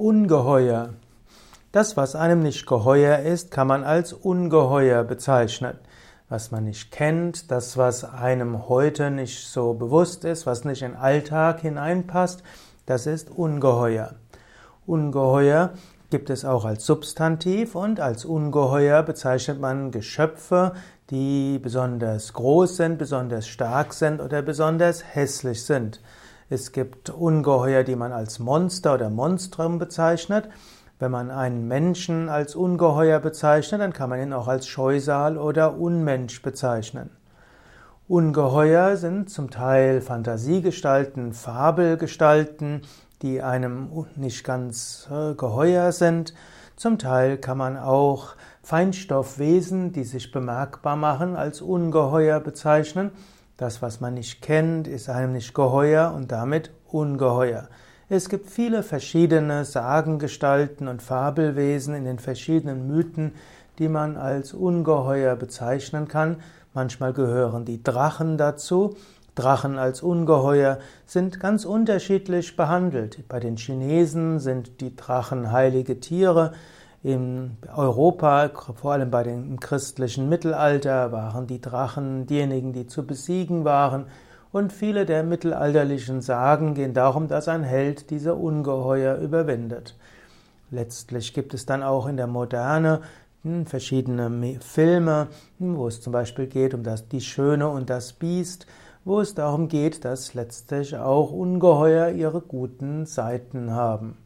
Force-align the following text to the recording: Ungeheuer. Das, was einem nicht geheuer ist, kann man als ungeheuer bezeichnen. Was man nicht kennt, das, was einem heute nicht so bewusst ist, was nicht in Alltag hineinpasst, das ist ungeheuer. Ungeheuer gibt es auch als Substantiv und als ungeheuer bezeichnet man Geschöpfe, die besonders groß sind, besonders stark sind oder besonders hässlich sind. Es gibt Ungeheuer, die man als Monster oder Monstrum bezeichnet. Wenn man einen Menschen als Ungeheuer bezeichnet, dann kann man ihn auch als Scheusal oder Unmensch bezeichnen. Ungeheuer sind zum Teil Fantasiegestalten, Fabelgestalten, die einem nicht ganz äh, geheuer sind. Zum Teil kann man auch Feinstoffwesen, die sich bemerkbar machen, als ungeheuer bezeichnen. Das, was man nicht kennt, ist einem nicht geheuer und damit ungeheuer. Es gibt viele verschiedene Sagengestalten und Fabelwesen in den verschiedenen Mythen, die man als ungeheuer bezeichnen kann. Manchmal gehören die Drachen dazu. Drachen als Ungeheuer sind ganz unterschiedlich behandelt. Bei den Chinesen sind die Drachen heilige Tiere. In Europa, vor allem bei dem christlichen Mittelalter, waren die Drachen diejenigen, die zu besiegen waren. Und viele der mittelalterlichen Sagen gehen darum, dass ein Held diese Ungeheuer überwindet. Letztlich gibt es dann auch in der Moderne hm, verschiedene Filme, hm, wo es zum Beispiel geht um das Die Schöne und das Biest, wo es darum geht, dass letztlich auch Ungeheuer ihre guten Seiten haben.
Ungeheuer. 0.00 0.94
Das, 1.72 1.94
was 1.94 2.16
einem 2.16 2.42
nicht 2.42 2.66
geheuer 2.66 3.18
ist, 3.18 3.50
kann 3.50 3.66
man 3.66 3.84
als 3.84 4.14
ungeheuer 4.14 5.04
bezeichnen. 5.04 5.76
Was 6.30 6.50
man 6.50 6.64
nicht 6.64 6.90
kennt, 6.90 7.50
das, 7.50 7.76
was 7.76 8.04
einem 8.04 8.66
heute 8.70 9.10
nicht 9.10 9.46
so 9.46 9.74
bewusst 9.74 10.24
ist, 10.24 10.46
was 10.46 10.64
nicht 10.64 10.80
in 10.80 10.96
Alltag 10.96 11.60
hineinpasst, 11.60 12.42
das 12.86 13.06
ist 13.06 13.30
ungeheuer. 13.30 14.14
Ungeheuer 14.86 15.74
gibt 16.08 16.30
es 16.30 16.46
auch 16.46 16.64
als 16.64 16.86
Substantiv 16.86 17.74
und 17.74 18.00
als 18.00 18.24
ungeheuer 18.24 19.02
bezeichnet 19.02 19.60
man 19.60 19.90
Geschöpfe, 19.90 20.72
die 21.10 21.58
besonders 21.58 22.32
groß 22.32 22.78
sind, 22.78 22.96
besonders 22.96 23.46
stark 23.46 23.92
sind 23.92 24.22
oder 24.22 24.40
besonders 24.40 25.04
hässlich 25.14 25.62
sind. 25.62 26.00
Es 26.52 26.72
gibt 26.72 27.10
Ungeheuer, 27.10 27.84
die 27.84 27.94
man 27.94 28.10
als 28.10 28.40
Monster 28.40 28.94
oder 28.94 29.08
Monstrum 29.08 29.78
bezeichnet. 29.78 30.48
Wenn 30.98 31.12
man 31.12 31.30
einen 31.30 31.68
Menschen 31.68 32.28
als 32.28 32.56
Ungeheuer 32.56 33.20
bezeichnet, 33.20 33.80
dann 33.80 33.92
kann 33.92 34.10
man 34.10 34.20
ihn 34.20 34.32
auch 34.32 34.48
als 34.48 34.66
Scheusal 34.66 35.38
oder 35.38 35.78
Unmensch 35.78 36.42
bezeichnen. 36.42 37.10
Ungeheuer 38.08 38.96
sind 38.96 39.30
zum 39.30 39.50
Teil 39.50 40.00
Fantasiegestalten, 40.00 41.34
Fabelgestalten, 41.34 42.82
die 43.22 43.42
einem 43.42 44.06
nicht 44.16 44.42
ganz 44.42 45.08
äh, 45.08 45.34
geheuer 45.34 45.92
sind. 45.92 46.34
Zum 46.74 46.98
Teil 46.98 47.38
kann 47.38 47.58
man 47.58 47.76
auch 47.76 48.34
Feinstoffwesen, 48.64 49.92
die 49.92 50.02
sich 50.02 50.32
bemerkbar 50.32 50.96
machen, 50.96 51.36
als 51.36 51.60
ungeheuer 51.60 52.40
bezeichnen. 52.40 53.12
Das, 53.60 53.82
was 53.82 54.00
man 54.00 54.14
nicht 54.14 54.40
kennt, 54.40 54.88
ist 54.88 55.10
einem 55.10 55.34
nicht 55.34 55.52
geheuer 55.52 56.14
und 56.16 56.32
damit 56.32 56.70
ungeheuer. 56.88 57.68
Es 58.08 58.30
gibt 58.30 58.48
viele 58.48 58.82
verschiedene 58.82 59.66
Sagengestalten 59.66 60.88
und 60.88 61.02
Fabelwesen 61.02 61.94
in 61.94 62.06
den 62.06 62.18
verschiedenen 62.18 62.88
Mythen, 62.88 63.34
die 63.78 63.90
man 63.90 64.16
als 64.16 64.54
ungeheuer 64.54 65.36
bezeichnen 65.36 66.08
kann. 66.08 66.36
Manchmal 66.72 67.12
gehören 67.12 67.66
die 67.66 67.82
Drachen 67.82 68.38
dazu. 68.38 68.96
Drachen 69.34 69.76
als 69.76 70.02
Ungeheuer 70.02 70.78
sind 71.04 71.38
ganz 71.38 71.66
unterschiedlich 71.66 72.56
behandelt. 72.56 73.28
Bei 73.28 73.40
den 73.40 73.58
Chinesen 73.58 74.38
sind 74.38 74.80
die 74.80 74.96
Drachen 74.96 75.52
heilige 75.52 76.00
Tiere. 76.00 76.54
In 77.02 77.56
Europa, 77.74 78.50
vor 78.74 78.92
allem 78.92 79.10
bei 79.10 79.22
dem 79.22 79.58
christlichen 79.58 80.28
Mittelalter, 80.28 81.12
waren 81.12 81.46
die 81.46 81.60
Drachen 81.60 82.26
diejenigen, 82.26 82.74
die 82.74 82.86
zu 82.86 83.06
besiegen 83.06 83.64
waren. 83.64 84.04
Und 84.52 84.70
viele 84.70 85.06
der 85.06 85.22
mittelalterlichen 85.22 86.20
Sagen 86.20 86.74
gehen 86.74 86.92
darum, 86.92 87.26
dass 87.26 87.48
ein 87.48 87.62
Held 87.62 88.10
diese 88.10 88.34
Ungeheuer 88.34 89.16
überwindet. 89.16 89.96
Letztlich 90.70 91.32
gibt 91.32 91.54
es 91.54 91.64
dann 91.64 91.82
auch 91.82 92.06
in 92.06 92.18
der 92.18 92.26
Moderne 92.26 93.00
hm, 93.44 93.64
verschiedene 93.64 94.58
Filme, 94.60 95.28
hm, 95.58 95.78
wo 95.78 95.88
es 95.88 96.02
zum 96.02 96.12
Beispiel 96.12 96.48
geht 96.48 96.74
um 96.74 96.82
das 96.82 97.08
Die 97.08 97.22
Schöne 97.22 97.68
und 97.68 97.88
das 97.88 98.12
Biest, 98.12 98.66
wo 99.06 99.20
es 99.20 99.34
darum 99.34 99.68
geht, 99.68 100.04
dass 100.04 100.34
letztlich 100.34 100.94
auch 100.96 101.32
Ungeheuer 101.32 102.10
ihre 102.10 102.42
guten 102.42 103.06
Seiten 103.06 103.70
haben. 103.70 104.18